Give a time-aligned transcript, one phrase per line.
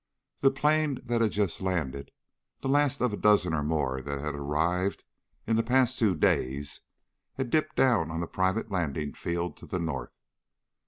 [0.39, 2.09] The plane that had just landed
[2.61, 5.03] the last of a dozen or more that had arrived
[5.45, 6.81] in the past two days
[7.35, 10.17] had dipped down on the private landing field to the north.